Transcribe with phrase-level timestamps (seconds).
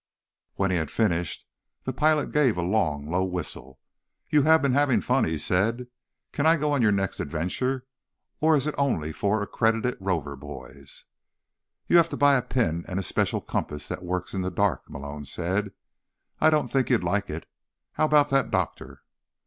[0.55, 1.45] When he had finished,
[1.83, 3.79] the pilot gave a long, low whistle.
[4.31, 5.85] "You have been having fun," he said.
[6.31, 7.85] "Can I go on your next adventure,
[8.39, 11.03] or is it only for accredited Rover Boys?"
[11.87, 14.89] "You have to buy a pin and a special compass that works in the dark,"
[14.89, 15.71] Malone said.
[16.39, 17.45] "I don't think you'd like it.
[17.93, 19.03] How about that doctor?"